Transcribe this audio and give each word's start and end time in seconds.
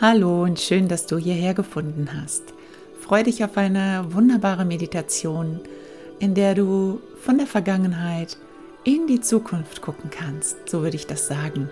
Hallo 0.00 0.44
und 0.44 0.60
schön, 0.60 0.86
dass 0.86 1.06
du 1.06 1.18
hierher 1.18 1.54
gefunden 1.54 2.10
hast. 2.14 2.54
Freue 3.00 3.24
dich 3.24 3.42
auf 3.42 3.56
eine 3.56 4.06
wunderbare 4.10 4.64
Meditation, 4.64 5.58
in 6.20 6.34
der 6.34 6.54
du 6.54 7.00
von 7.20 7.36
der 7.36 7.48
Vergangenheit 7.48 8.36
in 8.84 9.08
die 9.08 9.20
Zukunft 9.20 9.82
gucken 9.82 10.08
kannst, 10.08 10.56
so 10.68 10.82
würde 10.82 10.94
ich 10.94 11.08
das 11.08 11.26
sagen. 11.26 11.68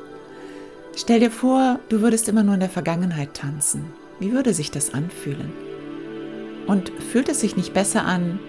Stell 0.96 1.20
dir 1.20 1.30
vor, 1.30 1.78
du 1.88 2.00
würdest 2.00 2.28
immer 2.28 2.42
nur 2.42 2.54
in 2.54 2.60
der 2.60 2.68
Vergangenheit 2.68 3.34
tanzen. 3.34 3.92
Wie 4.18 4.32
würde 4.32 4.54
sich 4.54 4.72
das 4.72 4.92
anfühlen? 4.92 5.52
Und 6.66 6.90
fühlt 7.12 7.28
es 7.28 7.42
sich 7.42 7.56
nicht 7.56 7.74
besser 7.74 8.04
an, 8.06 8.40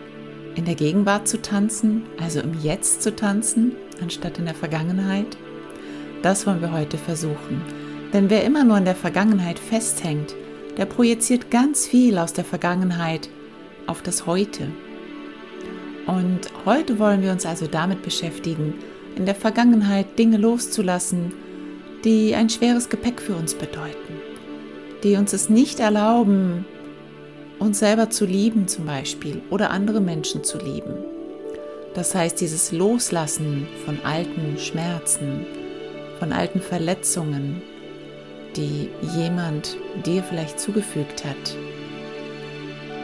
in 0.55 0.65
der 0.65 0.73
Gegenwart 0.73 1.27
zu 1.27 1.39
tanzen, 1.39 2.01
also 2.19 2.39
im 2.39 2.59
Jetzt 2.63 3.03
zu 3.03 3.15
tanzen, 3.15 3.73
anstatt 4.01 4.39
in 4.39 4.45
der 4.45 4.55
Vergangenheit? 4.55 5.37
Das 6.23 6.47
wollen 6.47 6.61
wir 6.61 6.71
heute 6.71 6.97
versuchen. 6.97 7.86
Denn 8.13 8.29
wer 8.29 8.43
immer 8.43 8.63
nur 8.63 8.77
in 8.77 8.85
der 8.85 8.95
Vergangenheit 8.95 9.59
festhängt, 9.59 10.35
der 10.77 10.85
projiziert 10.85 11.51
ganz 11.51 11.87
viel 11.87 12.17
aus 12.17 12.33
der 12.33 12.45
Vergangenheit 12.45 13.29
auf 13.87 14.01
das 14.01 14.25
Heute. 14.25 14.67
Und 16.05 16.41
heute 16.65 16.99
wollen 16.99 17.21
wir 17.21 17.31
uns 17.31 17.45
also 17.45 17.67
damit 17.67 18.01
beschäftigen, 18.01 18.75
in 19.15 19.25
der 19.25 19.35
Vergangenheit 19.35 20.17
Dinge 20.17 20.37
loszulassen, 20.37 21.33
die 22.05 22.35
ein 22.35 22.49
schweres 22.49 22.89
Gepäck 22.89 23.19
für 23.19 23.35
uns 23.35 23.55
bedeuten, 23.55 24.13
die 25.03 25.15
uns 25.15 25.33
es 25.33 25.49
nicht 25.49 25.79
erlauben, 25.79 26.65
uns 27.59 27.79
selber 27.79 28.09
zu 28.09 28.25
lieben 28.25 28.67
zum 28.67 28.85
Beispiel 28.85 29.41
oder 29.49 29.71
andere 29.71 29.99
Menschen 29.99 30.43
zu 30.43 30.59
lieben. 30.59 30.93
Das 31.95 32.13
heißt, 32.13 32.39
dieses 32.39 32.71
Loslassen 32.71 33.67
von 33.83 33.99
alten 34.03 34.59
Schmerzen, 34.59 35.45
von 36.19 36.31
alten 36.31 36.61
Verletzungen, 36.61 37.63
die 38.57 38.89
jemand 39.15 39.77
dir 40.05 40.23
vielleicht 40.23 40.59
zugefügt 40.59 41.23
hat. 41.23 41.55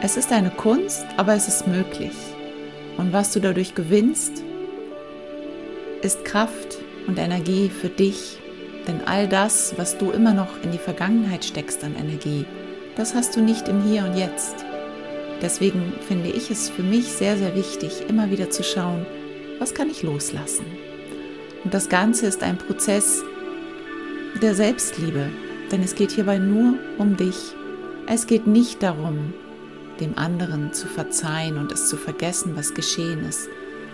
Es 0.02 0.16
ist 0.16 0.32
eine 0.32 0.50
Kunst, 0.50 1.06
aber 1.16 1.34
es 1.34 1.48
ist 1.48 1.66
möglich. 1.66 2.12
Und 2.98 3.12
was 3.12 3.32
du 3.32 3.40
dadurch 3.40 3.74
gewinnst, 3.74 4.42
ist 6.02 6.24
Kraft 6.24 6.78
und 7.06 7.18
Energie 7.18 7.70
für 7.70 7.88
dich. 7.88 8.38
Denn 8.86 9.00
all 9.06 9.26
das, 9.28 9.74
was 9.78 9.96
du 9.96 10.10
immer 10.10 10.34
noch 10.34 10.62
in 10.62 10.72
die 10.72 10.78
Vergangenheit 10.78 11.44
steckst 11.44 11.82
an 11.82 11.96
Energie, 11.96 12.44
das 12.96 13.14
hast 13.14 13.34
du 13.34 13.40
nicht 13.40 13.68
im 13.68 13.82
Hier 13.82 14.04
und 14.04 14.16
Jetzt. 14.16 14.64
Deswegen 15.40 15.94
finde 16.06 16.28
ich 16.28 16.50
es 16.50 16.68
für 16.68 16.82
mich 16.82 17.06
sehr, 17.06 17.36
sehr 17.36 17.56
wichtig, 17.56 18.04
immer 18.08 18.30
wieder 18.30 18.50
zu 18.50 18.62
schauen, 18.62 19.06
was 19.58 19.74
kann 19.74 19.90
ich 19.90 20.02
loslassen. 20.02 20.66
Und 21.64 21.72
das 21.72 21.88
Ganze 21.88 22.26
ist 22.26 22.42
ein 22.42 22.58
Prozess 22.58 23.24
der 24.42 24.54
Selbstliebe, 24.54 25.30
denn 25.70 25.82
es 25.82 25.94
geht 25.94 26.10
hierbei 26.10 26.38
nur 26.38 26.74
um 26.98 27.16
dich. 27.16 27.54
Es 28.06 28.26
geht 28.26 28.46
nicht 28.46 28.82
darum, 28.82 29.32
dem 30.00 30.18
anderen 30.18 30.72
zu 30.72 30.86
verzeihen 30.86 31.56
und 31.58 31.72
es 31.72 31.88
zu 31.88 31.96
vergessen, 31.96 32.56
was 32.56 32.74
geschehen 32.74 33.24
ist. 33.24 33.48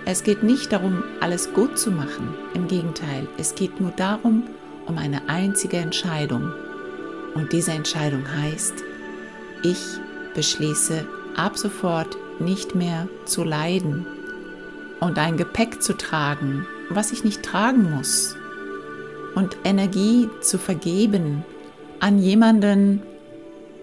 Es 0.06 0.22
geht 0.24 0.42
nicht 0.42 0.72
darum, 0.72 1.05
alles 1.20 1.52
gut 1.52 1.78
zu 1.78 1.91
machen. 1.91 2.34
Im 2.55 2.69
Gegenteil, 2.69 3.28
es 3.36 3.55
geht 3.55 3.80
nur 3.80 3.91
darum, 3.91 4.44
um 4.86 4.98
eine 4.98 5.28
einzige 5.28 5.77
Entscheidung. 5.77 6.52
Und 7.34 7.52
diese 7.52 7.72
Entscheidung 7.72 8.25
heißt, 8.42 8.75
ich 9.62 9.78
beschließe 10.34 11.06
ab 11.36 11.58
sofort 11.58 12.16
nicht 12.41 12.75
mehr 12.75 13.08
zu 13.27 13.44
leiden 13.44 14.06
und 15.00 15.19
ein 15.19 15.36
Gepäck 15.36 15.82
zu 15.82 15.97
tragen, 15.97 16.66
was 16.88 17.12
ich 17.12 17.25
nicht 17.25 17.42
tragen 17.42 17.91
muss. 17.91 18.36
Und 19.34 19.56
Energie 19.64 20.28
zu 20.41 20.59
vergeben 20.59 21.45
an 22.00 22.19
jemanden, 22.19 23.03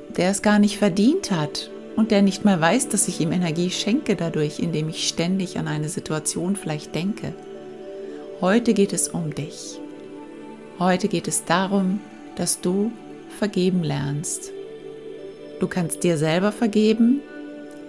der 0.09 0.31
es 0.31 0.41
gar 0.41 0.59
nicht 0.59 0.77
verdient 0.77 1.31
hat 1.31 1.69
und 1.95 2.11
der 2.11 2.21
nicht 2.21 2.45
mal 2.45 2.59
weiß, 2.59 2.89
dass 2.89 3.07
ich 3.07 3.19
ihm 3.19 3.31
Energie 3.31 3.69
schenke 3.69 4.15
dadurch, 4.15 4.59
indem 4.59 4.89
ich 4.89 5.07
ständig 5.07 5.57
an 5.57 5.67
eine 5.67 5.89
Situation 5.89 6.55
vielleicht 6.55 6.95
denke. 6.95 7.33
Heute 8.41 8.73
geht 8.73 8.93
es 8.93 9.07
um 9.07 9.33
dich. 9.33 9.79
Heute 10.79 11.07
geht 11.07 11.27
es 11.27 11.45
darum, 11.45 11.99
dass 12.35 12.61
du 12.61 12.91
vergeben 13.39 13.83
lernst. 13.83 14.51
Du 15.59 15.67
kannst 15.67 16.03
dir 16.03 16.17
selber 16.17 16.51
vergeben 16.51 17.21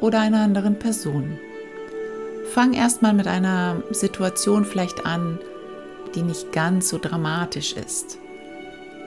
oder 0.01 0.21
einer 0.21 0.41
anderen 0.41 0.79
Person. 0.79 1.39
Fang 2.55 2.73
erstmal 2.73 3.13
mit 3.13 3.27
einer 3.27 3.83
Situation 3.91 4.65
vielleicht 4.65 5.05
an, 5.05 5.39
die 6.15 6.23
nicht 6.23 6.53
ganz 6.53 6.89
so 6.89 6.99
dramatisch 6.99 7.75
ist. 7.75 8.19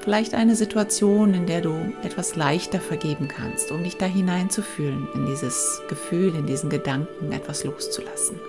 Vielleicht 0.01 0.33
eine 0.33 0.55
Situation, 0.55 1.35
in 1.35 1.45
der 1.45 1.61
du 1.61 1.75
etwas 2.03 2.35
leichter 2.35 2.79
vergeben 2.79 3.27
kannst, 3.27 3.71
um 3.71 3.83
dich 3.83 3.97
da 3.97 4.07
hineinzufühlen, 4.07 5.07
in 5.13 5.27
dieses 5.27 5.81
Gefühl, 5.89 6.35
in 6.35 6.47
diesen 6.47 6.71
Gedanken 6.71 7.31
etwas 7.31 7.63
loszulassen. 7.63 8.39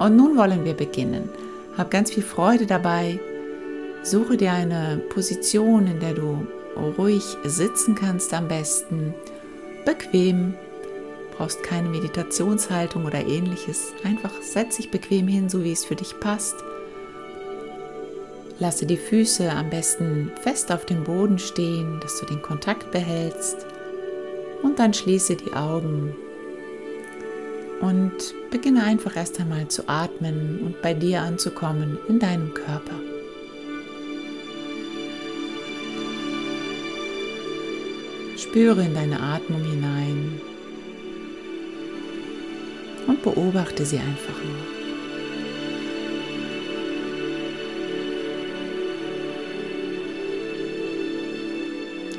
Und 0.00 0.16
nun 0.16 0.36
wollen 0.36 0.64
wir 0.64 0.74
beginnen. 0.74 1.28
Hab 1.78 1.90
ganz 1.90 2.10
viel 2.10 2.24
Freude 2.24 2.66
dabei. 2.66 3.20
Suche 4.02 4.36
dir 4.36 4.52
eine 4.52 5.00
Position, 5.10 5.86
in 5.86 6.00
der 6.00 6.14
du 6.14 6.46
ruhig 6.98 7.36
sitzen 7.44 7.94
kannst 7.94 8.34
am 8.34 8.48
besten. 8.48 9.14
Bequem. 9.84 10.54
Brauchst 11.36 11.62
keine 11.62 11.88
Meditationshaltung 11.88 13.04
oder 13.04 13.24
ähnliches. 13.24 13.92
Einfach 14.04 14.32
setz 14.42 14.78
dich 14.78 14.90
bequem 14.90 15.28
hin, 15.28 15.48
so 15.48 15.62
wie 15.62 15.72
es 15.72 15.84
für 15.84 15.96
dich 15.96 16.18
passt. 16.18 16.56
Lasse 18.60 18.84
die 18.84 18.98
Füße 18.98 19.50
am 19.50 19.70
besten 19.70 20.30
fest 20.42 20.70
auf 20.70 20.84
dem 20.84 21.02
Boden 21.02 21.38
stehen, 21.38 21.98
dass 22.02 22.20
du 22.20 22.26
den 22.26 22.42
Kontakt 22.42 22.90
behältst. 22.90 23.66
Und 24.62 24.78
dann 24.78 24.92
schließe 24.92 25.36
die 25.36 25.54
Augen 25.54 26.14
und 27.80 28.12
beginne 28.50 28.84
einfach 28.84 29.16
erst 29.16 29.40
einmal 29.40 29.68
zu 29.68 29.88
atmen 29.88 30.60
und 30.62 30.82
bei 30.82 30.92
dir 30.92 31.22
anzukommen 31.22 31.98
in 32.06 32.18
deinem 32.18 32.52
Körper. 32.52 32.96
Spüre 38.36 38.82
in 38.82 38.92
deine 38.92 39.20
Atmung 39.20 39.64
hinein 39.64 40.38
und 43.06 43.22
beobachte 43.22 43.86
sie 43.86 43.98
einfach 43.98 44.36
nur. 44.44 44.79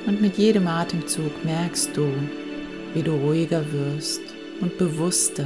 Und 0.05 0.21
mit 0.21 0.37
jedem 0.37 0.67
Atemzug 0.67 1.45
merkst 1.45 1.95
du, 1.95 2.07
wie 2.93 3.03
du 3.03 3.11
ruhiger 3.11 3.63
wirst 3.71 4.21
und 4.59 4.77
bewusster, 4.77 5.45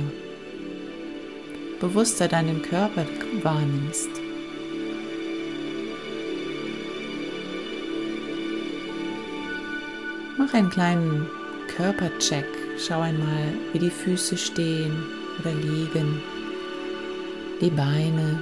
bewusster 1.80 2.28
deinen 2.28 2.62
Körper 2.62 3.06
wahrnimmst. 3.44 4.10
Mach 10.38 10.54
einen 10.54 10.70
kleinen 10.70 11.28
Körpercheck. 11.76 12.46
Schau 12.78 13.02
einmal, 13.02 13.54
wie 13.72 13.80
die 13.80 13.90
Füße 13.90 14.38
stehen 14.38 14.92
oder 15.40 15.54
liegen, 15.54 16.22
die 17.62 17.70
Beine, 17.70 18.42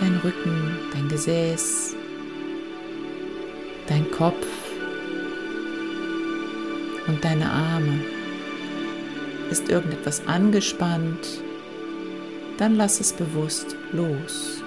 dein 0.00 0.16
Rücken, 0.24 0.76
dein 0.92 1.08
Gesäß, 1.08 1.85
dein 3.96 4.10
Kopf 4.10 4.46
und 7.06 7.24
deine 7.24 7.50
Arme. 7.50 8.00
Ist 9.50 9.70
irgendetwas 9.70 10.26
angespannt, 10.26 11.40
dann 12.58 12.76
lass 12.76 13.00
es 13.00 13.12
bewusst 13.12 13.76
los. 13.92 14.62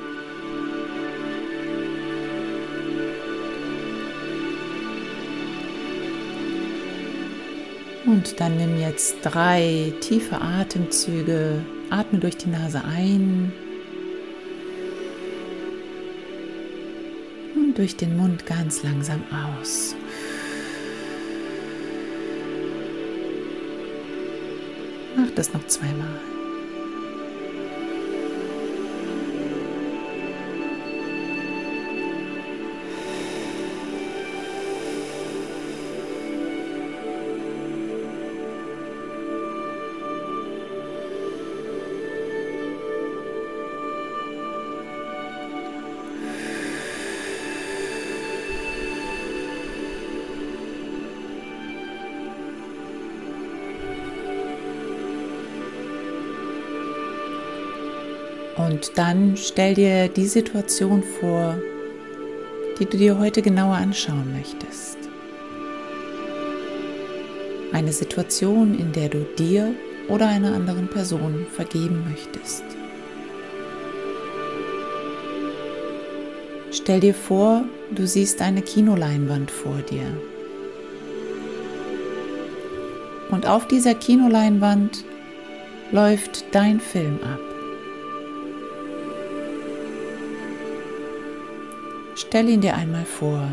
Und 8.05 8.39
dann 8.39 8.57
nimm 8.57 8.79
jetzt 8.79 9.17
drei 9.21 9.93
tiefe 9.99 10.41
Atemzüge. 10.41 11.63
Atme 11.91 12.19
durch 12.19 12.37
die 12.37 12.49
Nase 12.49 12.81
ein 12.83 13.51
durch 17.79 17.95
den 17.95 18.17
Mund 18.17 18.45
ganz 18.45 18.83
langsam 18.83 19.23
aus. 19.31 19.95
Mach 25.15 25.31
das 25.33 25.53
noch 25.53 25.65
zweimal. 25.65 26.19
Und 58.69 58.99
dann 58.99 59.35
stell 59.35 59.73
dir 59.73 60.09
die 60.09 60.27
Situation 60.27 61.01
vor, 61.01 61.57
die 62.77 62.85
du 62.85 62.97
dir 62.97 63.17
heute 63.17 63.41
genauer 63.41 63.77
anschauen 63.77 64.31
möchtest. 64.31 64.97
Eine 67.73 67.91
Situation, 67.91 68.77
in 68.77 68.91
der 68.91 69.09
du 69.09 69.25
dir 69.39 69.73
oder 70.07 70.27
einer 70.27 70.53
anderen 70.53 70.87
Person 70.87 71.47
vergeben 71.51 72.03
möchtest. 72.11 72.63
Stell 76.71 76.99
dir 76.99 77.15
vor, 77.15 77.63
du 77.89 78.05
siehst 78.05 78.39
eine 78.39 78.61
Kinoleinwand 78.61 79.49
vor 79.49 79.77
dir. 79.89 80.05
Und 83.31 83.47
auf 83.47 83.67
dieser 83.67 83.95
Kinoleinwand 83.95 85.03
läuft 85.91 86.45
dein 86.51 86.79
Film 86.79 87.17
ab. 87.23 87.48
Stell 92.29 92.47
ihn 92.47 92.61
dir 92.61 92.75
einmal 92.75 93.05
vor. 93.05 93.49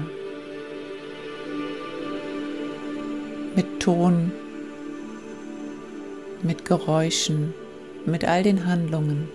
Mit 3.55 3.81
Ton, 3.81 4.33
mit 6.43 6.67
Geräuschen, 6.67 7.55
mit 8.05 8.27
all 8.27 8.43
den 8.43 8.67
Handlungen. 8.67 9.31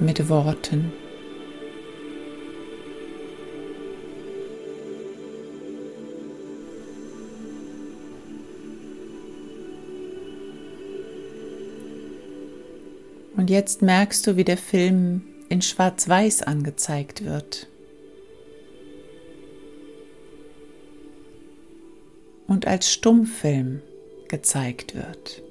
Mit 0.00 0.28
Worten. 0.28 0.92
Und 13.42 13.50
jetzt 13.50 13.82
merkst 13.82 14.24
du, 14.24 14.36
wie 14.36 14.44
der 14.44 14.56
Film 14.56 15.22
in 15.48 15.62
Schwarz-Weiß 15.62 16.44
angezeigt 16.44 17.24
wird. 17.24 17.66
Und 22.46 22.68
als 22.68 22.88
Stummfilm 22.88 23.82
gezeigt 24.28 24.94
wird. 24.94 25.42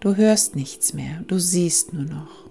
Du 0.00 0.16
hörst 0.16 0.56
nichts 0.56 0.94
mehr, 0.94 1.22
du 1.28 1.38
siehst 1.38 1.92
nur 1.92 2.06
noch. 2.06 2.44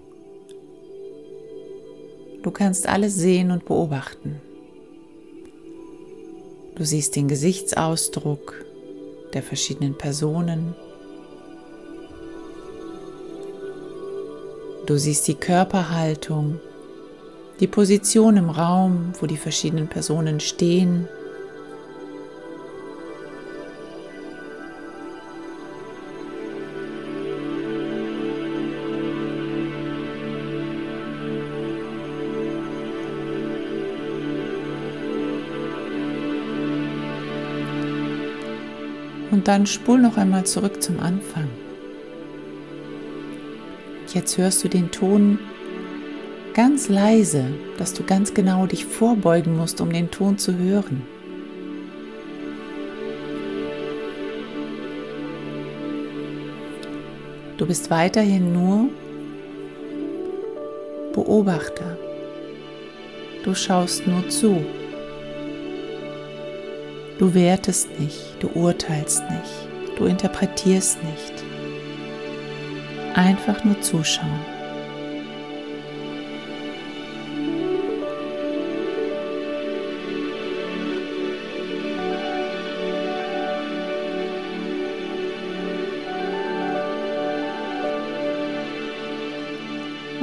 Du 2.42 2.50
kannst 2.50 2.88
alles 2.88 3.16
sehen 3.16 3.50
und 3.50 3.66
beobachten. 3.66 4.40
Du 6.76 6.84
siehst 6.86 7.14
den 7.14 7.28
Gesichtsausdruck 7.28 8.64
der 9.34 9.42
verschiedenen 9.42 9.98
Personen, 9.98 10.74
Du 14.86 14.98
siehst 14.98 15.26
die 15.28 15.34
Körperhaltung, 15.34 16.60
die 17.58 17.66
Position 17.66 18.36
im 18.36 18.50
Raum, 18.50 19.14
wo 19.18 19.24
die 19.24 19.38
verschiedenen 19.38 19.88
Personen 19.88 20.40
stehen. 20.40 21.08
Und 39.30 39.48
dann 39.48 39.66
spul 39.66 39.98
noch 39.98 40.18
einmal 40.18 40.44
zurück 40.44 40.82
zum 40.82 41.00
Anfang. 41.00 41.48
Jetzt 44.14 44.38
hörst 44.38 44.62
du 44.62 44.68
den 44.68 44.92
Ton 44.92 45.40
ganz 46.54 46.88
leise, 46.88 47.46
dass 47.78 47.94
du 47.94 48.04
ganz 48.04 48.32
genau 48.32 48.64
dich 48.64 48.84
vorbeugen 48.84 49.56
musst, 49.56 49.80
um 49.80 49.92
den 49.92 50.08
Ton 50.12 50.38
zu 50.38 50.56
hören. 50.56 51.02
Du 57.56 57.66
bist 57.66 57.90
weiterhin 57.90 58.52
nur 58.52 58.88
Beobachter. 61.12 61.98
Du 63.44 63.52
schaust 63.52 64.06
nur 64.06 64.28
zu. 64.28 64.64
Du 67.18 67.34
wertest 67.34 67.88
nicht, 67.98 68.36
du 68.38 68.48
urteilst 68.54 69.22
nicht, 69.28 69.98
du 69.98 70.04
interpretierst 70.06 71.02
nicht 71.02 71.53
einfach 73.14 73.64
nur 73.64 73.80
zuschauen. 73.80 74.54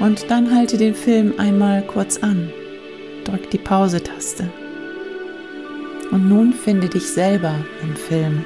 Und 0.02 0.30
dann 0.32 0.54
halte 0.54 0.78
den 0.78 0.96
Film 0.96 1.36
einmal 1.38 1.84
kurz 1.84 2.18
an. 2.18 2.52
Drück 3.24 3.50
die 3.52 3.60
Pause-Taste. 3.60 4.50
Und 6.12 6.28
nun 6.28 6.54
finde 6.54 6.90
dich 6.90 7.08
selber 7.08 7.56
im 7.84 7.96
Film. 7.96 8.44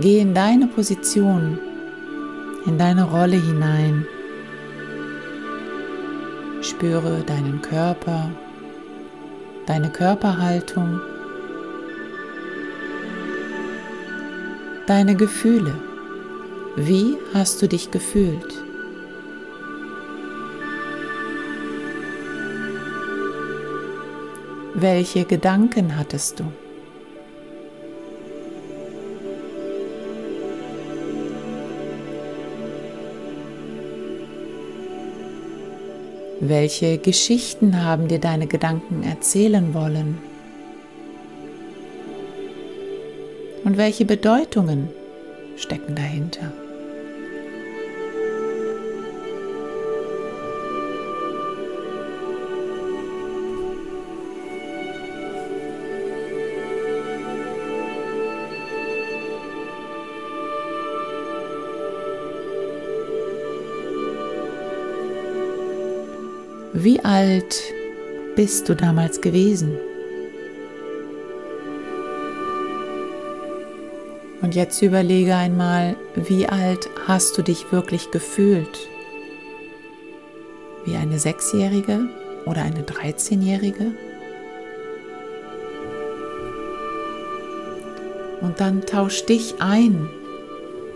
Geh 0.00 0.18
in 0.20 0.32
deine 0.32 0.66
Position, 0.66 1.58
in 2.64 2.78
deine 2.78 3.04
Rolle 3.04 3.36
hinein. 3.36 4.06
Spüre 6.62 7.22
deinen 7.26 7.60
Körper, 7.60 8.30
deine 9.66 9.90
Körperhaltung, 9.90 11.00
deine 14.86 15.16
Gefühle. 15.16 15.74
Wie 16.76 17.18
hast 17.34 17.60
du 17.60 17.68
dich 17.68 17.90
gefühlt? 17.90 18.54
Welche 24.72 25.26
Gedanken 25.26 25.98
hattest 25.98 26.40
du? 26.40 26.44
Welche 36.42 36.96
Geschichten 36.96 37.84
haben 37.84 38.08
dir 38.08 38.18
deine 38.18 38.46
Gedanken 38.46 39.02
erzählen 39.02 39.74
wollen? 39.74 40.18
Und 43.62 43.76
welche 43.76 44.06
Bedeutungen 44.06 44.88
stecken 45.56 45.94
dahinter? 45.94 46.50
Wie 66.82 66.98
alt 67.00 67.62
bist 68.36 68.70
du 68.70 68.74
damals 68.74 69.20
gewesen? 69.20 69.76
Und 74.40 74.54
jetzt 74.54 74.80
überlege 74.80 75.34
einmal, 75.36 75.94
wie 76.14 76.46
alt 76.46 76.88
hast 77.06 77.36
du 77.36 77.42
dich 77.42 77.70
wirklich 77.70 78.10
gefühlt? 78.12 78.88
Wie 80.86 80.96
eine 80.96 81.18
Sechsjährige 81.18 82.08
oder 82.46 82.62
eine 82.62 82.82
Dreizehnjährige? 82.82 83.92
Und 88.40 88.58
dann 88.58 88.86
tausch 88.86 89.26
dich 89.26 89.56
ein 89.58 90.08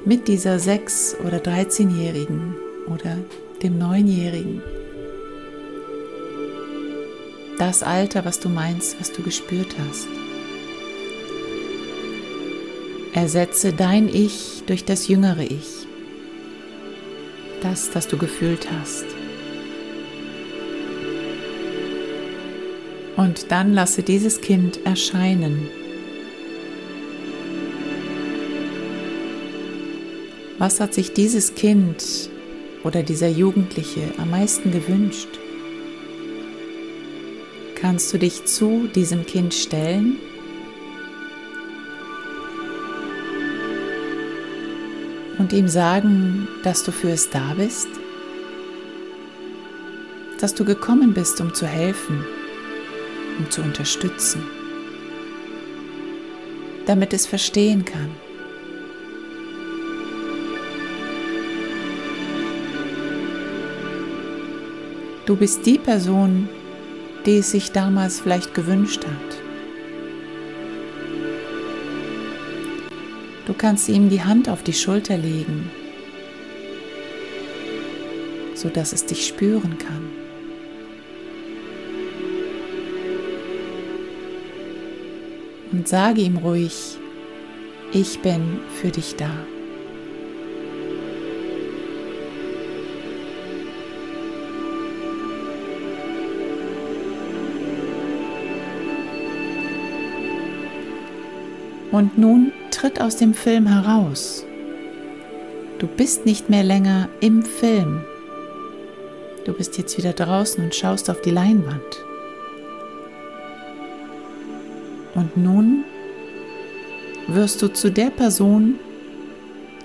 mit 0.06 0.28
dieser 0.28 0.58
Sechs- 0.58 1.14
oder 1.26 1.40
Dreizehnjährigen 1.40 2.56
oder 2.86 3.18
dem 3.62 3.76
Neunjährigen 3.76 4.62
das 7.64 7.82
Alter, 7.82 8.26
was 8.26 8.40
du 8.40 8.50
meinst, 8.50 9.00
was 9.00 9.10
du 9.10 9.22
gespürt 9.22 9.74
hast. 9.88 10.06
Ersetze 13.14 13.72
dein 13.72 14.06
Ich 14.06 14.64
durch 14.66 14.84
das 14.84 15.08
jüngere 15.08 15.44
Ich, 15.44 15.86
das, 17.62 17.94
was 17.94 18.06
du 18.06 18.18
gefühlt 18.18 18.70
hast. 18.70 19.06
Und 23.16 23.50
dann 23.50 23.72
lasse 23.72 24.02
dieses 24.02 24.42
Kind 24.42 24.84
erscheinen. 24.84 25.66
Was 30.58 30.80
hat 30.80 30.92
sich 30.92 31.14
dieses 31.14 31.54
Kind 31.54 32.28
oder 32.82 33.02
dieser 33.02 33.28
Jugendliche 33.28 34.02
am 34.18 34.32
meisten 34.32 34.70
gewünscht? 34.70 35.38
Kannst 37.84 38.14
du 38.14 38.18
dich 38.18 38.46
zu 38.46 38.88
diesem 38.94 39.26
Kind 39.26 39.52
stellen? 39.52 40.18
Und 45.36 45.52
ihm 45.52 45.68
sagen, 45.68 46.48
dass 46.62 46.82
du 46.82 46.92
für 46.92 47.10
es 47.10 47.28
da 47.28 47.52
bist? 47.52 47.88
Dass 50.40 50.54
du 50.54 50.64
gekommen 50.64 51.12
bist, 51.12 51.42
um 51.42 51.52
zu 51.52 51.66
helfen, 51.66 52.24
um 53.38 53.50
zu 53.50 53.60
unterstützen, 53.60 54.42
damit 56.86 57.12
es 57.12 57.26
verstehen 57.26 57.84
kann. 57.84 58.10
Du 65.26 65.36
bist 65.36 65.66
die 65.66 65.76
Person, 65.76 66.48
die 67.26 67.38
es 67.38 67.50
sich 67.50 67.72
damals 67.72 68.20
vielleicht 68.20 68.54
gewünscht 68.54 69.04
hat. 69.04 69.44
Du 73.46 73.52
kannst 73.52 73.88
ihm 73.88 74.08
die 74.08 74.22
Hand 74.22 74.48
auf 74.48 74.62
die 74.62 74.72
Schulter 74.72 75.18
legen, 75.18 75.70
sodass 78.54 78.92
es 78.92 79.04
dich 79.04 79.26
spüren 79.26 79.76
kann. 79.78 80.10
Und 85.72 85.88
sage 85.88 86.22
ihm 86.22 86.36
ruhig, 86.38 86.98
ich 87.92 88.20
bin 88.20 88.60
für 88.80 88.90
dich 88.90 89.16
da. 89.16 89.30
Und 101.94 102.18
nun 102.18 102.50
tritt 102.72 103.00
aus 103.00 103.14
dem 103.18 103.34
Film 103.34 103.68
heraus. 103.68 104.44
Du 105.78 105.86
bist 105.86 106.26
nicht 106.26 106.50
mehr 106.50 106.64
länger 106.64 107.08
im 107.20 107.44
Film. 107.44 108.00
Du 109.44 109.52
bist 109.52 109.78
jetzt 109.78 109.96
wieder 109.96 110.12
draußen 110.12 110.64
und 110.64 110.74
schaust 110.74 111.08
auf 111.08 111.20
die 111.20 111.30
Leinwand. 111.30 112.04
Und 115.14 115.36
nun 115.36 115.84
wirst 117.28 117.62
du 117.62 117.68
zu 117.68 117.92
der 117.92 118.10
Person, 118.10 118.74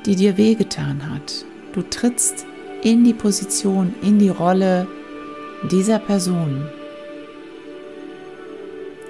die 0.08 0.16
dir 0.16 0.36
wehgetan 0.36 1.12
hat. 1.12 1.46
Du 1.74 1.84
trittst 1.84 2.48
in 2.82 3.04
die 3.04 3.14
Position, 3.14 3.94
in 4.02 4.18
die 4.18 4.30
Rolle 4.30 4.88
dieser 5.70 6.00
Person. 6.00 6.68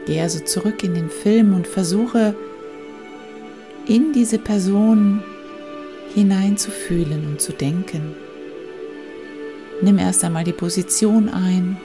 Geh 0.05 0.19
also 0.19 0.43
zurück 0.43 0.83
in 0.83 0.95
den 0.95 1.09
Film 1.09 1.53
und 1.53 1.65
versuche 1.65 2.35
in 3.89 4.13
diese 4.13 4.38
Person 4.38 5.24
hineinzufühlen 6.13 7.25
und 7.25 7.41
zu 7.41 7.51
denken. 7.51 8.15
Nimm 9.81 9.98
erst 9.98 10.24
einmal 10.24 10.43
die 10.43 10.53
Position 10.53 11.27
ein, 11.27 11.75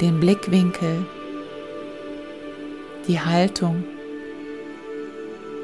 den 0.00 0.18
Blickwinkel, 0.18 1.06
die 3.06 3.20
Haltung. 3.20 3.84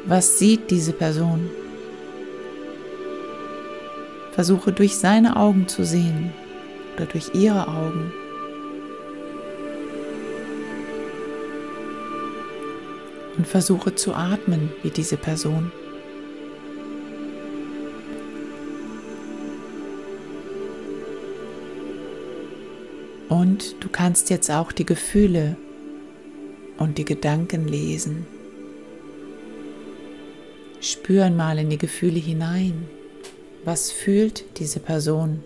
Was 0.05 0.39
sieht 0.39 0.71
diese 0.71 0.93
Person? 0.93 1.51
Versuche 4.33 4.71
durch 4.71 4.97
seine 4.97 5.35
Augen 5.37 5.67
zu 5.67 5.85
sehen 5.85 6.33
oder 6.95 7.07
durch 7.07 7.35
ihre 7.35 7.67
Augen. 7.67 8.13
Und 13.37 13.47
versuche 13.47 13.95
zu 13.95 14.15
atmen 14.15 14.71
wie 14.83 14.91
diese 14.91 15.17
Person. 15.17 15.73
Und 23.29 23.77
du 23.81 23.89
kannst 23.89 24.31
jetzt 24.31 24.51
auch 24.51 24.73
die 24.73 24.87
Gefühle 24.87 25.57
und 26.79 26.99
die 26.99 27.05
Gedanken 27.05 27.67
lesen. 27.67 28.27
Spüren 30.81 31.37
mal 31.37 31.59
in 31.59 31.71
die 31.71 31.79
Gefühle 31.79 32.19
hinein. 32.19 32.87
Was 33.65 33.91
fühlt 33.91 34.45
diese 34.59 34.79
Person? 34.79 35.43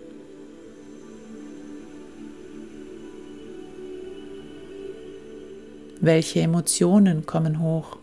Welche 6.03 6.39
Emotionen 6.41 7.27
kommen 7.27 7.61
hoch? 7.61 7.97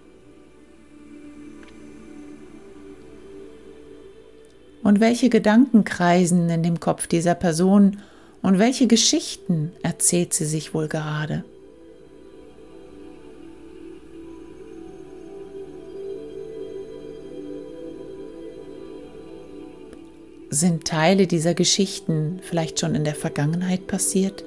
Und 4.84 5.00
welche 5.00 5.28
Gedanken 5.28 5.82
kreisen 5.82 6.48
in 6.48 6.62
dem 6.62 6.78
Kopf 6.78 7.08
dieser 7.08 7.34
Person 7.34 7.98
und 8.40 8.60
welche 8.60 8.86
Geschichten 8.86 9.72
erzählt 9.82 10.32
sie 10.32 10.44
sich 10.44 10.74
wohl 10.74 10.86
gerade? 10.86 11.44
Sind 20.50 20.84
Teile 20.86 21.26
dieser 21.26 21.54
Geschichten 21.54 22.38
vielleicht 22.44 22.78
schon 22.78 22.94
in 22.94 23.02
der 23.02 23.16
Vergangenheit 23.16 23.88
passiert? 23.88 24.44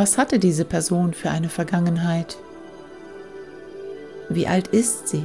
Was 0.00 0.16
hatte 0.16 0.38
diese 0.38 0.64
Person 0.64 1.12
für 1.12 1.28
eine 1.28 1.48
Vergangenheit? 1.48 2.38
Wie 4.28 4.46
alt 4.46 4.68
ist 4.68 5.08
sie? 5.08 5.24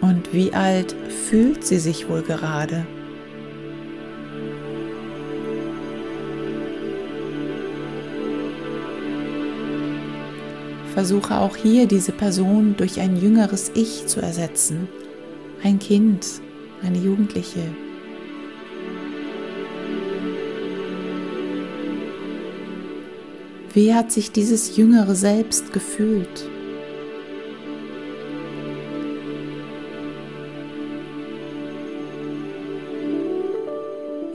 Und 0.00 0.32
wie 0.32 0.52
alt 0.52 0.96
fühlt 1.28 1.64
sie 1.64 1.78
sich 1.78 2.08
wohl 2.08 2.22
gerade? 2.22 2.84
Versuche 10.92 11.36
auch 11.38 11.54
hier 11.54 11.86
diese 11.86 12.10
Person 12.10 12.74
durch 12.76 12.98
ein 12.98 13.14
jüngeres 13.14 13.70
Ich 13.76 14.08
zu 14.08 14.20
ersetzen. 14.20 14.88
Ein 15.62 15.78
Kind, 15.78 16.26
eine 16.82 16.98
Jugendliche, 16.98 17.62
Wie 23.74 23.92
hat 23.92 24.12
sich 24.12 24.30
dieses 24.30 24.76
jüngere 24.76 25.16
Selbst 25.16 25.72
gefühlt? 25.72 26.48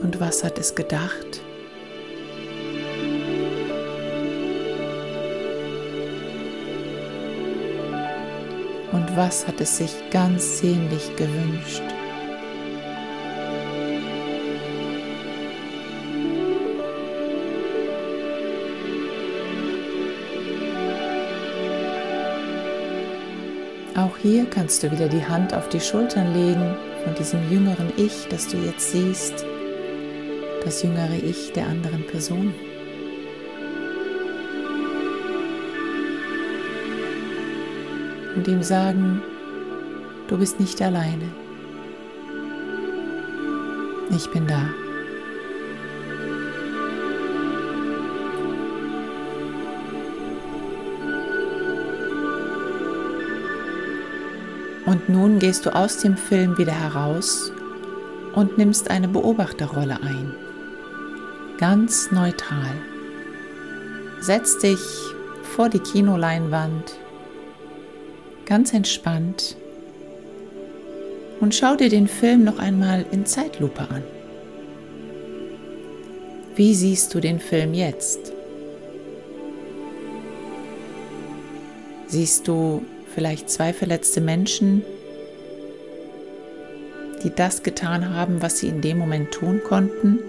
Und 0.02 0.20
was 0.20 0.44
hat 0.44 0.58
es 0.58 0.74
gedacht? 0.74 1.40
Und 8.92 9.16
was 9.16 9.46
hat 9.46 9.58
es 9.62 9.78
sich 9.78 9.92
ganz 10.10 10.58
sehnlich 10.58 11.16
gewünscht? 11.16 11.99
Hier 24.22 24.44
kannst 24.44 24.82
du 24.82 24.90
wieder 24.90 25.08
die 25.08 25.24
Hand 25.24 25.54
auf 25.54 25.68
die 25.68 25.80
Schultern 25.80 26.34
legen 26.34 26.76
von 27.04 27.14
diesem 27.14 27.50
jüngeren 27.50 27.90
Ich, 27.96 28.26
das 28.28 28.48
du 28.48 28.58
jetzt 28.58 28.92
siehst, 28.92 29.44
das 30.64 30.82
jüngere 30.82 31.14
Ich 31.14 31.52
der 31.52 31.66
anderen 31.66 32.06
Person. 32.06 32.52
Und 38.36 38.46
ihm 38.46 38.62
sagen, 38.62 39.22
du 40.28 40.38
bist 40.38 40.60
nicht 40.60 40.80
alleine. 40.82 41.28
Ich 44.10 44.30
bin 44.30 44.46
da. 44.46 44.68
Und 54.90 55.08
nun 55.08 55.38
gehst 55.38 55.66
du 55.66 55.70
aus 55.70 55.98
dem 55.98 56.16
Film 56.16 56.58
wieder 56.58 56.72
heraus 56.72 57.52
und 58.34 58.58
nimmst 58.58 58.90
eine 58.90 59.06
Beobachterrolle 59.06 60.00
ein. 60.02 60.34
ganz 61.58 62.10
neutral. 62.10 62.72
Setz 64.20 64.58
dich 64.58 64.80
vor 65.42 65.68
die 65.68 65.78
Kinoleinwand, 65.78 66.98
ganz 68.46 68.72
entspannt 68.72 69.56
und 71.38 71.54
schau 71.54 71.76
dir 71.76 71.88
den 71.88 72.08
Film 72.08 72.42
noch 72.42 72.58
einmal 72.58 73.06
in 73.12 73.26
Zeitlupe 73.26 73.82
an. 73.82 74.02
Wie 76.56 76.74
siehst 76.74 77.14
du 77.14 77.20
den 77.20 77.38
Film 77.38 77.74
jetzt? 77.74 78.32
Siehst 82.08 82.48
du 82.48 82.82
vielleicht 83.14 83.50
zwei 83.50 83.72
verletzte 83.72 84.20
Menschen, 84.20 84.82
die 87.22 87.34
das 87.34 87.62
getan 87.62 88.14
haben, 88.14 88.42
was 88.42 88.58
sie 88.58 88.68
in 88.68 88.80
dem 88.80 88.98
Moment 88.98 89.32
tun 89.32 89.60
konnten? 89.62 90.20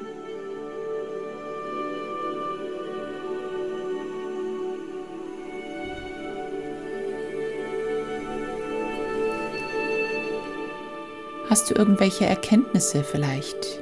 Hast 11.50 11.70
du 11.70 11.76
irgendwelche 11.76 12.26
Erkenntnisse 12.26 13.04
vielleicht, 13.04 13.82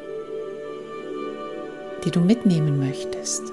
die 2.03 2.11
du 2.11 2.19
mitnehmen 2.19 2.79
möchtest? 2.79 3.43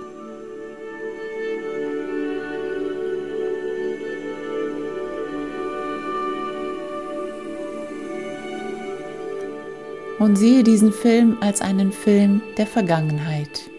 Und 10.18 10.36
sehe 10.36 10.62
diesen 10.62 10.92
Film 10.92 11.36
als 11.40 11.60
einen 11.60 11.92
Film 11.92 12.40
der 12.56 12.66
Vergangenheit. 12.66 13.70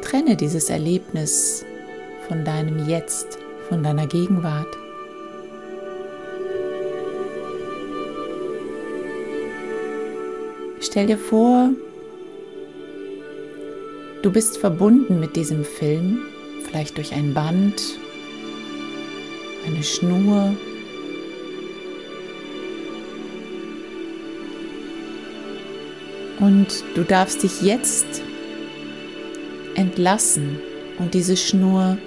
Trenne 0.00 0.36
dieses 0.36 0.70
Erlebnis 0.70 1.64
von 2.26 2.44
deinem 2.44 2.88
Jetzt, 2.88 3.38
von 3.68 3.82
deiner 3.82 4.06
Gegenwart. 4.06 4.78
Stell 10.80 11.08
dir 11.08 11.18
vor, 11.18 11.70
du 14.22 14.32
bist 14.32 14.56
verbunden 14.56 15.20
mit 15.20 15.36
diesem 15.36 15.62
Film, 15.62 16.20
vielleicht 16.64 16.96
durch 16.96 17.12
ein 17.12 17.34
Band, 17.34 17.82
eine 19.66 19.82
Schnur. 19.82 20.54
Und 26.38 26.84
du 26.94 27.02
darfst 27.02 27.42
dich 27.42 27.62
jetzt 27.62 28.22
entlassen 29.74 30.58
und 30.98 31.14
diese 31.14 31.36
Schnur 31.36 31.98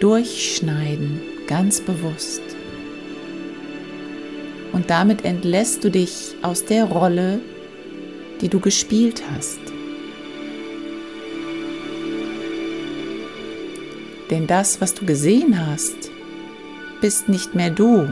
durchschneiden, 0.00 1.20
ganz 1.46 1.80
bewusst. 1.80 2.42
Und 4.72 4.90
damit 4.90 5.24
entlässt 5.24 5.84
du 5.84 5.90
dich 5.90 6.34
aus 6.42 6.64
der 6.64 6.84
Rolle, 6.84 7.40
die 8.40 8.48
du 8.48 8.60
gespielt 8.60 9.22
hast. 9.34 9.60
Denn 14.30 14.46
das, 14.46 14.80
was 14.80 14.92
du 14.94 15.06
gesehen 15.06 15.66
hast, 15.66 16.10
bist 17.00 17.28
nicht 17.28 17.54
mehr 17.54 17.70
du. 17.70 18.08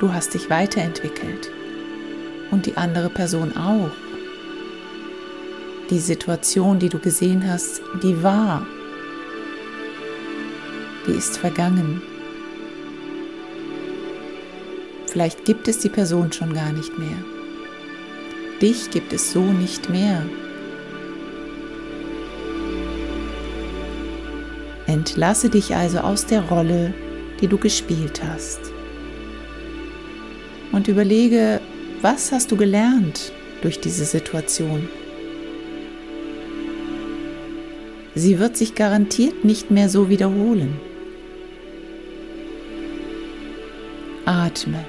Du 0.00 0.12
hast 0.12 0.34
dich 0.34 0.50
weiterentwickelt. 0.50 1.50
Und 2.50 2.66
die 2.66 2.76
andere 2.76 3.10
Person 3.10 3.56
auch. 3.56 3.90
Die 5.92 5.98
Situation, 5.98 6.78
die 6.78 6.88
du 6.88 6.98
gesehen 6.98 7.46
hast, 7.46 7.82
die 8.02 8.22
war. 8.22 8.66
Die 11.06 11.12
ist 11.12 11.36
vergangen. 11.36 12.00
Vielleicht 15.06 15.44
gibt 15.44 15.68
es 15.68 15.80
die 15.80 15.90
Person 15.90 16.32
schon 16.32 16.54
gar 16.54 16.72
nicht 16.72 16.98
mehr. 16.98 17.18
Dich 18.62 18.90
gibt 18.90 19.12
es 19.12 19.32
so 19.32 19.42
nicht 19.42 19.90
mehr. 19.90 20.24
Entlasse 24.86 25.50
dich 25.50 25.76
also 25.76 25.98
aus 25.98 26.24
der 26.24 26.40
Rolle, 26.40 26.94
die 27.42 27.48
du 27.48 27.58
gespielt 27.58 28.22
hast. 28.26 28.60
Und 30.72 30.88
überlege, 30.88 31.60
was 32.00 32.32
hast 32.32 32.50
du 32.50 32.56
gelernt 32.56 33.30
durch 33.60 33.78
diese 33.78 34.06
Situation? 34.06 34.88
Sie 38.14 38.38
wird 38.38 38.56
sich 38.56 38.74
garantiert 38.74 39.44
nicht 39.44 39.70
mehr 39.70 39.88
so 39.88 40.10
wiederholen. 40.10 40.78
Atme. 44.26 44.84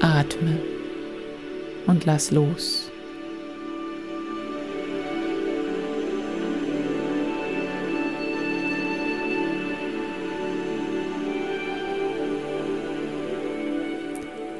Atme 0.00 0.58
und 1.86 2.04
lass 2.04 2.30
los. 2.30 2.90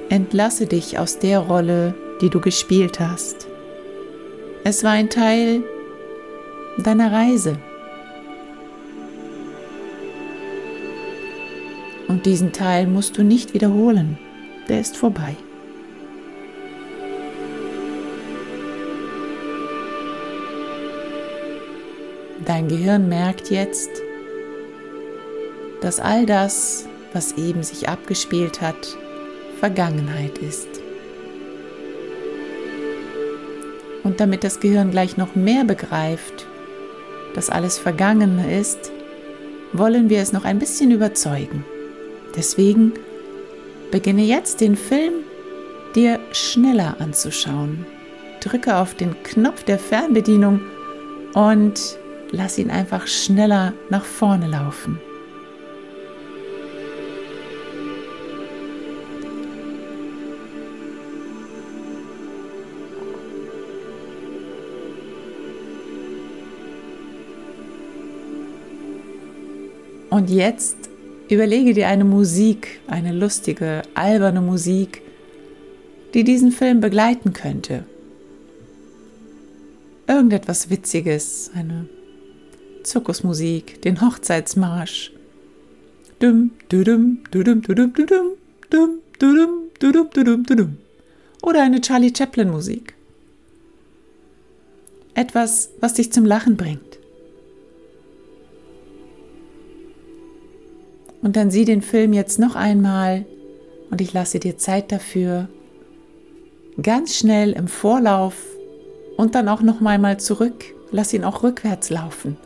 Entlasse 0.09 0.67
dich 0.67 0.99
aus 0.99 1.19
der 1.19 1.39
Rolle, 1.39 1.95
die 2.21 2.29
du 2.29 2.41
gespielt 2.41 3.01
hast. 3.01 3.52
Es 4.65 4.85
war 4.85 4.93
ein 4.93 5.11
Teil 5.11 5.63
deiner 6.79 7.13
Reise. 7.13 7.57
Und 12.09 12.27
diesen 12.27 12.53
Teil 12.53 12.87
musst 12.87 13.19
du 13.19 13.23
nicht 13.23 13.55
wiederholen 13.55 14.19
der 14.69 14.81
ist 14.81 14.97
vorbei. 14.97 15.37
Dein 22.45 22.69
Gehirn 22.69 23.09
merkt 23.09 23.51
jetzt, 23.51 23.91
dass 25.81 26.01
all 26.01 26.27
das, 26.27 26.87
was 27.13 27.33
eben 27.33 27.63
sich 27.63 27.89
abgespielt 27.89 28.61
hat, 28.61 28.97
Vergangenheit 29.61 30.39
ist. 30.39 30.82
Und 34.05 34.21
damit 34.21 34.45
das 34.45 34.61
Gehirn 34.61 34.91
gleich 34.91 35.17
noch 35.17 35.35
mehr 35.35 35.65
begreift, 35.65 36.47
dass 37.35 37.51
alles 37.51 37.79
vergangen 37.79 38.39
ist, 38.49 38.93
wollen 39.73 40.11
wir 40.11 40.21
es 40.21 40.33
noch 40.33 40.45
ein 40.45 40.59
bisschen 40.59 40.91
überzeugen. 40.91 41.65
Deswegen 42.37 42.93
Beginne 43.93 44.23
jetzt 44.23 44.63
den 44.63 44.75
Film 44.75 45.13
dir 45.95 46.19
schneller 46.33 46.97
anzuschauen. 46.99 47.85
Drücke 48.41 48.77
auf 48.77 48.95
den 48.95 49.23
Knopf 49.23 49.65
der 49.65 49.79
Fernbedienung 49.79 50.63
und 51.35 51.99
lass 52.31 52.57
ihn 52.57 52.71
einfach 52.71 53.07
schneller 53.07 53.75
nach 53.91 54.07
vorne 54.07 54.49
laufen. 54.49 54.99
Und 70.13 70.29
jetzt 70.29 70.77
Überlege 71.33 71.73
dir 71.73 71.89
eine 71.89 72.05
Musik, 72.05 72.81
eine 72.89 73.11
lustige, 73.11 73.81
alberne 73.95 74.43
Musik, 74.43 75.01
die 76.13 76.25
diesen 76.25 76.53
Film 76.53 76.81
begleiten 76.81 77.33
könnte. 77.33 77.87
Irgendetwas 80.07 80.69
Witziges, 80.69 81.51
eine 81.55 81.89
Zirkusmusik, 82.83 83.81
den 83.81 84.03
Hochzeitsmarsch. 84.03 85.13
Oder 91.43 91.63
eine 91.63 91.81
Charlie 91.81 92.13
Chaplin 92.15 92.51
Musik. 92.51 92.93
Etwas, 95.15 95.71
was 95.81 95.95
dich 95.95 96.13
zum 96.13 96.27
Lachen 96.27 96.59
bringt. 96.59 96.99
Und 101.23 101.37
dann 101.37 101.51
sieh 101.51 101.65
den 101.65 101.83
Film 101.83 102.13
jetzt 102.13 102.39
noch 102.39 102.57
einmal 102.57 103.25
und 103.91 104.01
ich 104.01 104.13
lasse 104.13 104.41
dir 104.41 104.59
Zeit 104.59 104.91
dafür. 104.91 105.49
Ganz 106.81 107.15
schnell 107.15 107.53
im 107.53 107.69
Vorlauf 107.69 108.35
und 109.17 109.35
dann 109.35 109.49
auch 109.49 109.63
noch 109.63 109.81
einmal 109.81 110.19
zurück. 110.19 110.65
Lass 110.91 111.13
ihn 111.13 111.25
auch 111.25 111.43
rückwärts 111.43 111.91
laufen. 111.91 112.37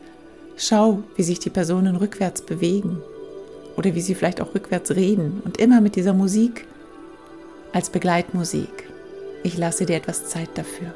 Schau, 0.57 1.03
wie 1.17 1.23
sich 1.23 1.39
die 1.39 1.51
Personen 1.51 1.97
rückwärts 1.97 2.43
bewegen 2.43 3.03
oder 3.77 3.95
wie 3.95 4.01
sie 4.01 4.15
vielleicht 4.15 4.41
auch 4.41 4.55
rückwärts 4.55 4.95
reden 4.95 5.43
und 5.45 5.59
immer 5.59 5.81
mit 5.81 5.97
dieser 5.97 6.13
Musik 6.13 6.67
als 7.73 7.91
Begleitmusik. 7.91 8.89
Ich 9.43 9.57
lasse 9.59 9.87
dir 9.87 9.97
etwas 9.97 10.29
Zeit 10.29 10.49
dafür. 10.55 10.95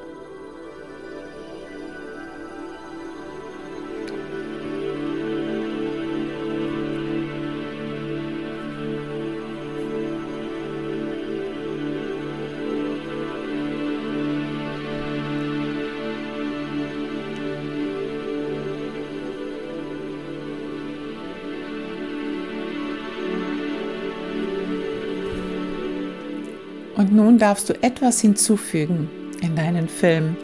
Nun 27.20 27.38
darfst 27.38 27.68
du 27.68 27.74
etwas 27.83 28.20
hinzufügen 28.20 29.11
in 29.42 29.54
deinen 29.54 29.88
Film. 29.88 30.37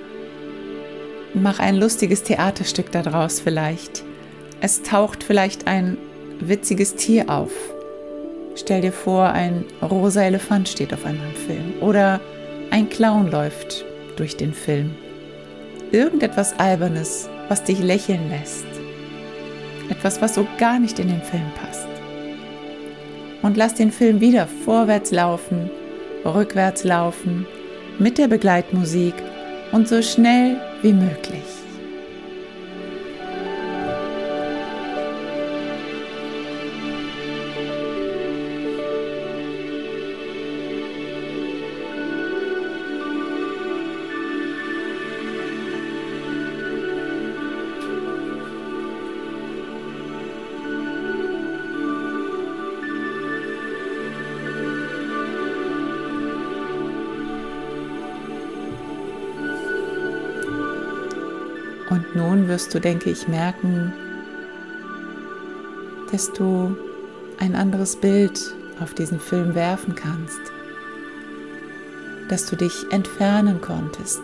Mach 1.33 1.59
ein 1.59 1.77
lustiges 1.77 2.23
Theaterstück 2.23 2.93
daraus 2.93 3.41
vielleicht. 3.41 4.05
Es 4.61 4.83
taucht 4.83 5.23
vielleicht 5.23 5.67
ein 5.67 5.97
witziges 6.39 6.95
Tier 6.95 7.31
auf. 7.31 7.53
Stell 8.57 8.83
dir 8.83 8.93
vor, 8.93 9.31
ein 9.31 9.65
rosa 9.83 10.23
Elefant 10.23 10.69
steht 10.69 10.93
auf 10.93 11.07
einmal 11.07 11.29
im 11.29 11.35
Film. 11.35 11.83
Oder 11.83 12.21
ein 12.71 12.91
Clown 12.91 13.31
läuft 13.31 13.85
durch 14.17 14.37
den 14.37 14.53
Film. 14.53 14.95
Irgendetwas 15.93 16.59
Albernes, 16.59 17.31
was 17.49 17.65
dich 17.65 17.79
lächeln 17.79 18.29
lässt. 18.29 18.67
Etwas, 19.89 20.21
was 20.21 20.35
so 20.35 20.47
gar 20.59 20.79
nicht 20.79 20.99
in 20.99 21.09
den 21.09 21.23
Film 21.23 21.51
passt. 21.63 21.87
Und 23.41 23.57
lass 23.57 23.75
den 23.75 23.93
Film 23.93 24.21
wieder 24.21 24.47
vorwärts 24.47 25.11
laufen, 25.11 25.71
rückwärts 26.35 26.85
laufen, 26.85 27.47
mit 27.99 28.19
der 28.19 28.29
Begleitmusik 28.29 29.15
und 29.73 29.89
so 29.89 30.03
schnell 30.03 30.57
wie 30.83 30.93
möglich. 30.93 31.56
Und 61.97 62.15
nun 62.15 62.47
wirst 62.47 62.75
du, 62.75 62.79
denke 62.79 63.09
ich, 63.09 63.27
merken, 63.27 63.91
dass 66.13 66.31
du 66.31 66.77
ein 67.39 67.55
anderes 67.55 67.97
Bild 67.97 68.39
auf 68.83 68.93
diesen 68.93 69.19
Film 69.19 69.55
werfen 69.55 69.95
kannst, 69.95 70.41
dass 72.29 72.45
du 72.45 72.57
dich 72.57 72.85
entfernen 72.91 73.63
konntest, 73.63 74.21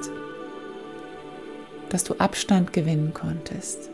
dass 1.89 2.05
du 2.05 2.15
Abstand 2.19 2.75
gewinnen 2.75 3.15
konntest, 3.15 3.89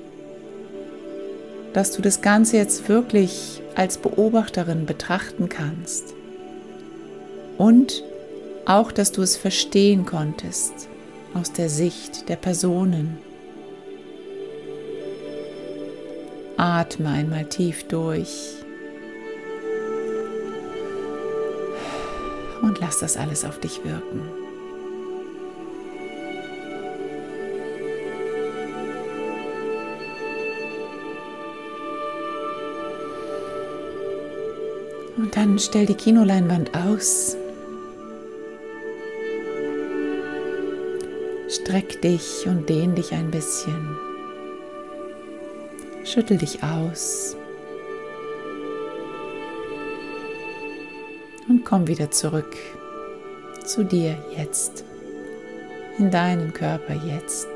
dass 1.73 1.93
du 1.93 2.03
das 2.03 2.21
Ganze 2.21 2.57
jetzt 2.57 2.89
wirklich 2.89 3.63
als 3.77 3.99
Beobachterin 3.99 4.87
betrachten 4.87 5.49
kannst 5.49 6.15
und 7.59 8.03
auch, 8.65 8.91
dass 8.91 9.13
du 9.13 9.23
es 9.23 9.37
verstehen 9.37 10.05
konntest 10.05 10.89
aus 11.33 11.53
der 11.53 11.69
Sicht 11.69 12.29
der 12.29 12.37
Personen, 12.37 13.19
Atme 16.59 17.09
einmal 17.09 17.45
tief 17.45 17.87
durch. 17.87 18.57
Und 22.63 22.81
lass 22.81 22.99
das 22.99 23.17
alles 23.17 23.45
auf 23.45 23.61
dich 23.61 23.85
wirken. 23.85 24.23
Und 35.17 35.37
dann 35.37 35.61
stell 35.61 35.87
die 35.87 35.95
Kinoleinwand 35.95 36.77
aus. 36.77 37.37
Streck 41.49 42.03
dich 42.03 42.47
und 42.47 42.69
dehn 42.69 42.97
dich 42.97 43.13
ein 43.13 43.31
bisschen. 43.31 44.08
Schüttel 46.09 46.39
dich 46.39 46.63
aus. 46.63 47.37
Und 51.47 51.67
komm 51.67 51.87
wieder 51.87 52.11
zurück 52.11 52.57
zu 53.67 53.85
dir 53.85 54.17
jetzt, 54.35 54.85
in 55.99 56.11
deinen 56.11 56.55
Körper 56.55 56.95
jetzt. 56.95 57.49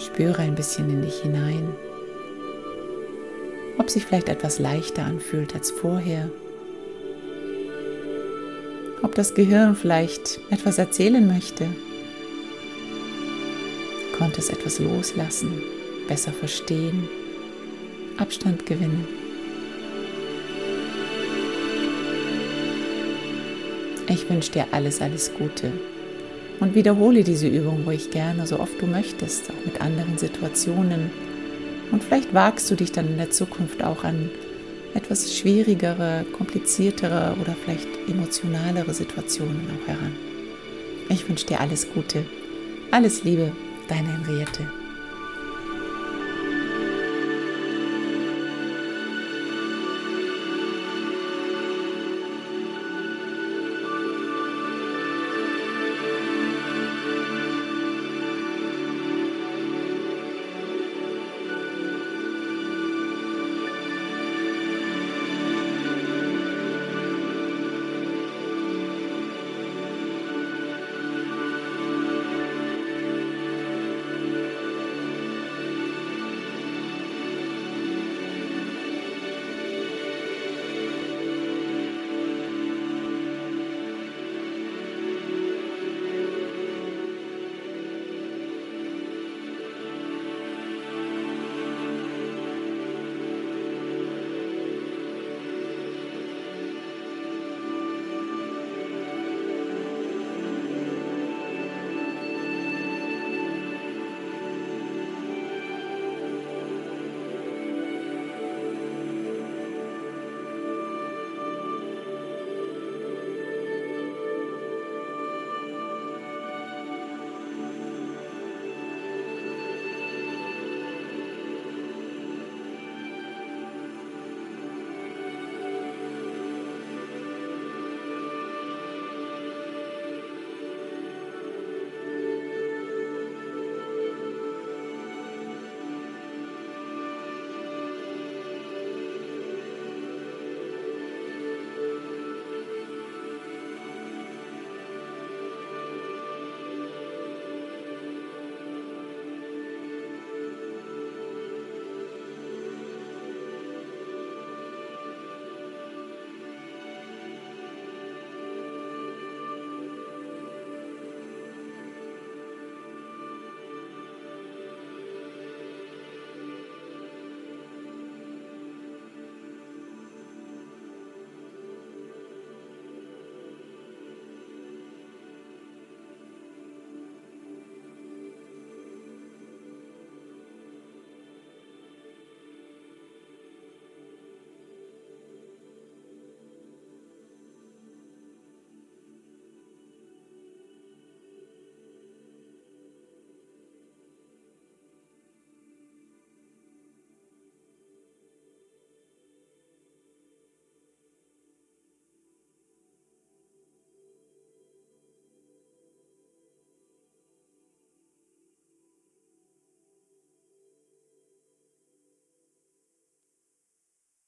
Spüre 0.00 0.38
ein 0.38 0.56
bisschen 0.56 0.90
in 0.90 1.02
dich 1.02 1.20
hinein, 1.20 1.68
ob 3.78 3.88
sich 3.88 4.04
vielleicht 4.04 4.28
etwas 4.28 4.58
leichter 4.58 5.04
anfühlt 5.04 5.54
als 5.54 5.70
vorher, 5.70 6.28
ob 9.02 9.14
das 9.14 9.34
Gehirn 9.34 9.76
vielleicht 9.76 10.40
etwas 10.50 10.78
erzählen 10.78 11.24
möchte, 11.24 11.68
konnte 14.18 14.40
es 14.40 14.48
etwas 14.48 14.80
loslassen 14.80 15.62
besser 16.06 16.32
verstehen, 16.32 17.08
Abstand 18.18 18.66
gewinnen. 18.66 19.06
Ich 24.08 24.28
wünsche 24.28 24.52
dir 24.52 24.66
alles, 24.70 25.00
alles 25.00 25.32
Gute 25.34 25.72
und 26.60 26.74
wiederhole 26.74 27.24
diese 27.24 27.48
Übung 27.48 27.84
ruhig 27.84 28.10
gerne, 28.10 28.46
so 28.46 28.60
oft 28.60 28.80
du 28.80 28.86
möchtest, 28.86 29.50
auch 29.50 29.66
mit 29.66 29.80
anderen 29.80 30.18
Situationen. 30.18 31.10
Und 31.90 32.02
vielleicht 32.02 32.32
wagst 32.34 32.70
du 32.70 32.74
dich 32.74 32.92
dann 32.92 33.08
in 33.08 33.18
der 33.18 33.30
Zukunft 33.30 33.82
auch 33.82 34.04
an 34.04 34.30
etwas 34.94 35.36
schwierigere, 35.36 36.24
kompliziertere 36.32 37.36
oder 37.40 37.54
vielleicht 37.64 37.88
emotionalere 38.08 38.94
Situationen 38.94 39.66
auch 39.70 39.88
heran. 39.88 40.14
Ich 41.08 41.28
wünsche 41.28 41.46
dir 41.46 41.60
alles 41.60 41.92
Gute, 41.92 42.24
alles 42.90 43.24
Liebe, 43.24 43.52
deine 43.88 44.12
Henriette. 44.12 44.83